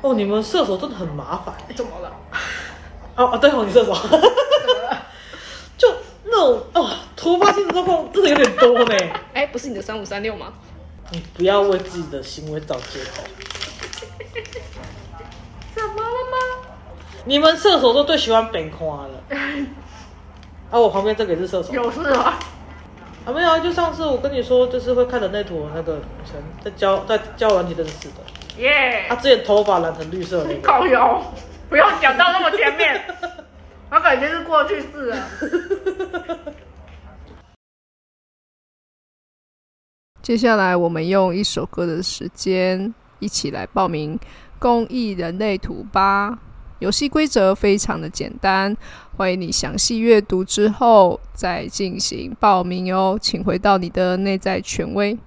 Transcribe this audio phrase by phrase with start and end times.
[0.00, 1.54] 哦，你们射手真的很麻烦。
[1.74, 2.12] 怎么了？
[3.16, 4.18] 哦哦，对哦，你射手，怎么
[4.90, 5.06] 了？
[5.76, 5.92] 就
[6.24, 8.94] 那种哦，突发性的状况真的有点多呢。
[9.34, 10.52] 哎，不是你的三五三六吗？
[11.10, 13.24] 你不要为自己的行为找借口。
[15.74, 16.36] 怎么了吗？
[17.24, 19.36] 你们射手都最喜欢本夸了。
[20.70, 21.72] 啊，我旁边这个也是射手。
[21.72, 22.34] 有事吗？
[23.24, 26.34] 啊，没有啊，就上次我跟你说，就是会看人类图那个女生，
[26.64, 28.14] 在教在交友软体认识的。
[28.58, 30.60] 耶他、之前头发染成绿色的那个。
[30.60, 31.22] 靠油，
[31.68, 33.00] 不要讲到那么前面，
[33.90, 35.28] 我感觉是过去式了。
[40.20, 44.18] 接下来，我们用一首歌的时间，一起来报名
[44.58, 46.38] 公益人类图吧。
[46.80, 48.76] 游戏规则非常的简单，
[49.16, 53.18] 欢迎你详细阅读之后再进行报名哦。
[53.20, 55.18] 请回到你的内在权威。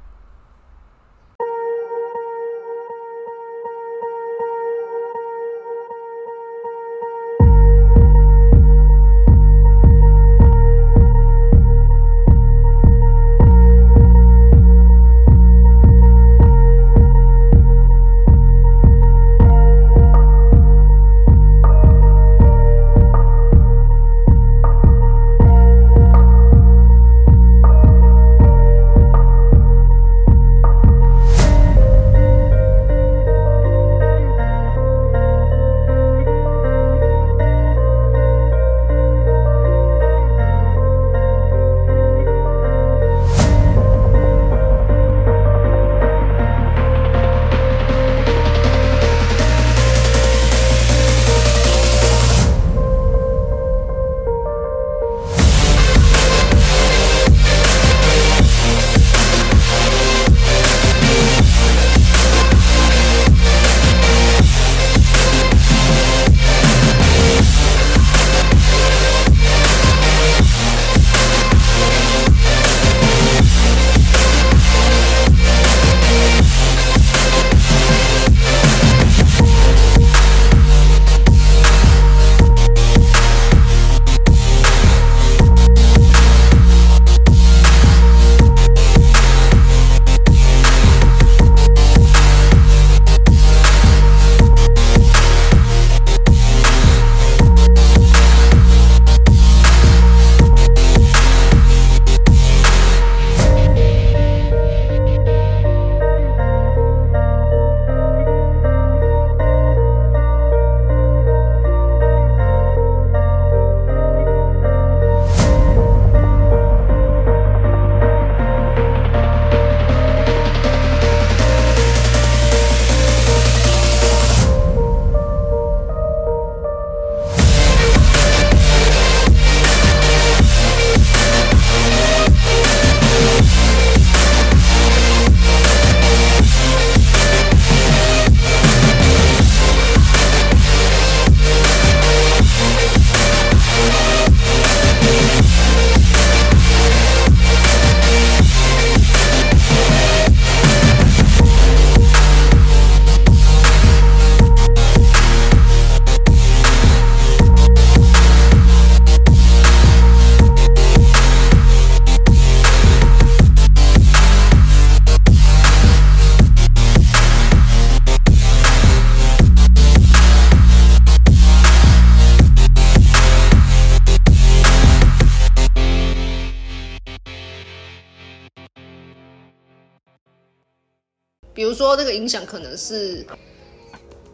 [181.53, 183.25] 比如说，那个影响可能是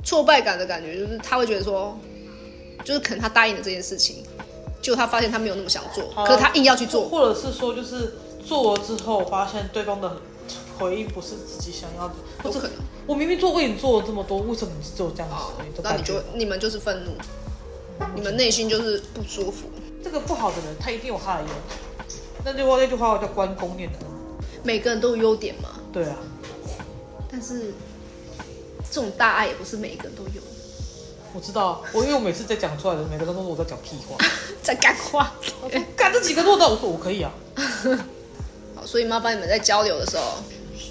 [0.03, 1.97] 挫败感的感觉，就是他会觉得说，
[2.83, 4.23] 就是可能他答应了这件事情，
[4.81, 10.17] 结果他发现他没有那么想做，可是他硬要去做，或者是说就是做了之后发现对方的
[10.77, 12.77] 回应不是自己想要的，不是可能。
[13.07, 17.11] 我明明做为你做了这么多，为什么你只有这样子那你就你们就是愤怒，
[18.13, 19.69] 你们内心就是不舒服。
[20.03, 21.57] 这个不好的人，他一定有他的优点。
[22.45, 23.99] 那句话那句话叫关公念的，
[24.63, 26.15] 每个人都有优点嘛，对啊，
[27.37, 27.71] 但是
[28.91, 30.41] 这种大爱也不是每一个人都有。
[31.35, 34.17] 我知道啊，我因为我每次在讲出来的，每个人都说我在讲屁话。
[34.63, 35.35] 在干话。
[35.95, 37.31] 干这几个做到，我说我可以啊。
[38.73, 40.39] 好，所以麻烦你们在交流的时候，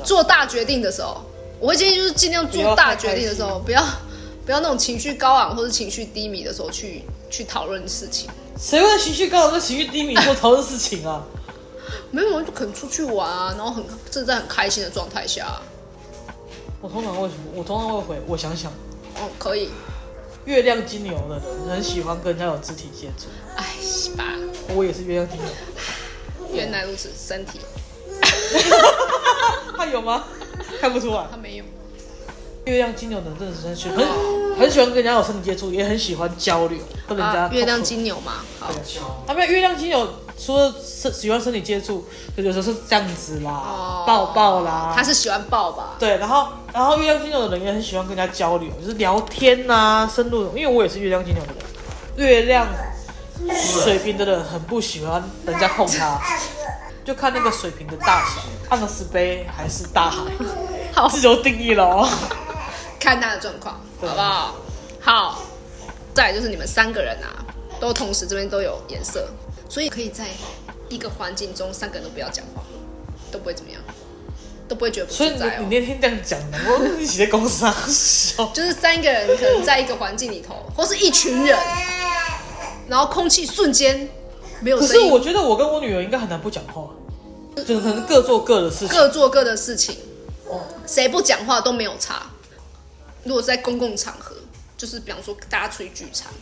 [0.05, 1.21] 做大决定的时候，
[1.59, 3.85] 我会建议就是尽量做大决定的时候，不要
[4.45, 8.31] 不要那种情绪高昂或者情绪低迷的时候去去讨论事情。
[8.57, 11.25] 谁会情绪高昂、跟情绪低迷做讨论事情啊？
[12.13, 15.61] 没有人就可能出去玩啊，然后很正在很开心的状态下，
[16.87, 18.71] 我通常会，我通常会回，我想想，
[19.17, 19.71] 哦，可以。
[20.45, 23.65] 月亮金牛的人很喜欢跟人家有肢体接触，哎
[24.17, 24.25] 吧，
[24.73, 25.49] 我也是月亮金牛，
[26.55, 27.59] 原来如此，身体
[29.77, 30.27] 他有吗？
[30.81, 31.37] 看不出来他。
[31.37, 31.65] 没有。
[32.67, 33.97] 月亮金牛的人真的是很喜很
[34.59, 38.71] 很喜欢跟人家有身体接触，也很喜欢交流，跟人家啊，月亮金牛嘛，好，
[39.27, 40.09] 他们月亮金牛
[40.39, 42.05] 除了是喜欢身体接触，
[42.37, 45.95] 就有时候是这样子啦，哦抱抱啦，他是喜欢抱吧？
[45.99, 50.47] 对，然后然后月亮金牛的人也很喜欢跟人家交流，就是聊天呐、深入。
[50.57, 52.67] 因为我也是月亮金牛的人，月亮
[53.55, 56.19] 水瓶的人很不喜欢人家碰他，
[57.05, 60.23] 就看那个水瓶的大小，阿克斯杯还是大海，
[60.93, 62.09] 好，自由定义了哦。
[62.99, 64.55] 看他的状况，好不好？
[65.01, 65.43] 好，
[66.15, 67.45] 再来就是你们三个人啊，
[67.81, 69.29] 都同时这边都有颜色，
[69.69, 70.27] 所以可以在
[70.89, 72.63] 一个环境中，三个人都不要讲话，
[73.31, 73.81] 都不会怎么样，
[74.67, 75.67] 都不会觉得不所以你自在哦。
[75.69, 78.47] 你那天这样讲的，我一起在公司上笑。
[78.55, 81.57] 就是三个人可能在一个环境里头，或是一群人，
[82.89, 84.09] 然后空气瞬间
[84.61, 86.89] 没有可声音，是我觉得我跟我女儿应该很难不讲话，
[87.65, 88.89] 就可能各做各的事情。
[88.89, 89.97] 各做各的事情，
[90.49, 92.27] 哦谁不讲话都没有差。
[93.27, 94.37] 如果是在公共场合，
[94.77, 96.33] 就是比方说大家出去聚餐，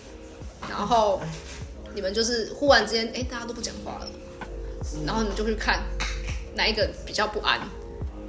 [0.69, 1.21] 然后
[1.95, 4.09] 你们就是忽然之间，哎，大家都不讲话了，
[5.07, 5.83] 然后你就去看
[6.55, 7.61] 哪一个比较不安，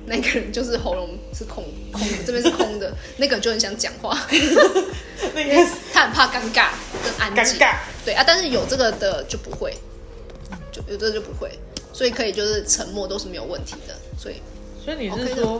[0.05, 4.17] 那个人就是喉咙是空空的，这边是空的，那个人就很想讲话，
[5.33, 6.69] 那应该是他很怕尴尬
[7.03, 7.59] 跟安静。
[7.59, 7.77] 尴尬。
[8.05, 9.75] 对啊，但是有这个的就不会，
[10.71, 11.51] 就有这个就不会，
[11.91, 14.35] 所以可以就是沉默都是没有问题的，所以
[14.83, 15.59] 所以你是说，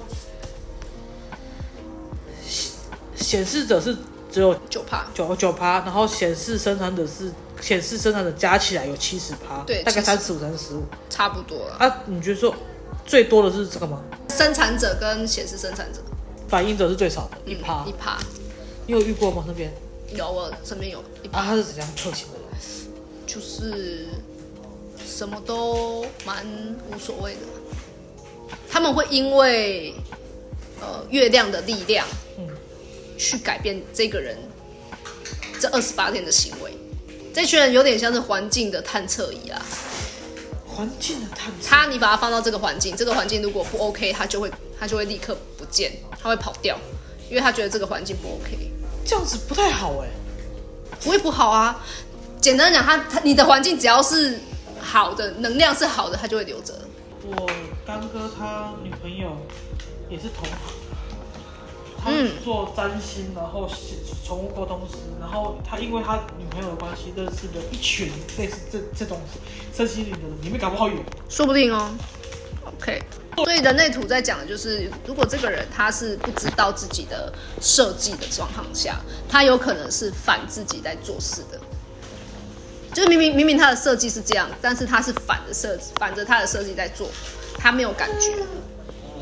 [3.26, 3.96] 显示者是
[4.32, 5.08] 只有九趴。
[5.12, 10.84] 九九趴，然后显示生产者是显示生产者加起来有七十趴，对大概三十五、三十五。
[11.10, 11.76] 差不多了。
[11.80, 12.54] 啊，你觉得说
[13.04, 14.04] 最多的是这个吗？
[14.30, 16.00] 生产者跟显示生产者
[16.48, 17.92] 反应者是最少的，一趴嗯一。
[17.94, 18.20] 趴
[18.86, 19.44] 你有遇过吗？
[19.48, 19.74] 那边
[20.14, 22.46] 有我身边有一啊，他是怎样特性的人？
[23.26, 24.06] 就是
[25.04, 26.46] 什么都蛮
[26.92, 27.40] 无所谓的。
[28.70, 29.96] 他们会因为
[30.80, 32.06] 呃月亮的力量，
[32.38, 32.48] 嗯
[33.18, 34.38] 去改变这个人
[35.60, 36.72] 这二十八天的行为。
[37.34, 39.62] 这群人有点像是环境的探测仪啊，
[40.66, 41.68] 环境的探测。
[41.68, 45.92] 他你把它放到这个环境，这个环境如果不 OK，他就会他就会立刻不见，
[46.22, 46.78] 他会跑掉，
[47.30, 48.72] 因为他觉得这个环境不 OK。
[49.06, 50.08] 这样子不太好哎。
[51.02, 51.84] 不会不好啊。
[52.40, 54.40] 简单讲，他他你的环境只要是
[54.80, 56.74] 好的，能量是好的，他就会留着。
[57.28, 57.50] 我
[57.86, 59.36] 干哥他女朋友
[60.10, 60.74] 也是同行，
[62.06, 69.20] 他嗯做占星，然后是宠物沟通师，然后他因为他女朋友的关系，认识了一群类似这这种
[69.76, 70.96] 身心灵的人，里面搞不好有。
[71.28, 71.90] 说不定哦。
[72.78, 73.02] OK，
[73.38, 81.60] 所以人类图在讲的就是，如果这个人他是不知道自己的设计的状况下，他有可能是反自己在做事的。
[82.94, 87.10] 就是明明明明他的设计是这样，但是他是反着设反着他的设计在做，
[87.58, 88.32] 他没有感觉，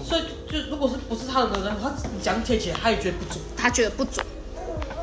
[0.04, 3.44] 所以就如果是不是他的人，他讲解起来他也觉得不准。
[3.56, 4.26] 他觉得不准。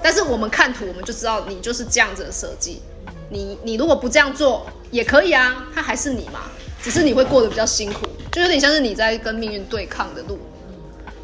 [0.03, 2.81] 但是我们看图，我们就知道你就是这样子的设计。
[3.31, 6.51] 你你如果不这样做也可以啊，他还是你嘛，
[6.83, 10.39] 只是你会过得比较辛苦，就有点像是你在跟命运对抗的路。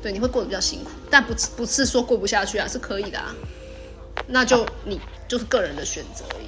[0.02, 3.34] 对，你会过得比较辛苦，但不不是说过不下去啊，是可以的啊。
[4.28, 6.46] 那就你就是个人的选择而已。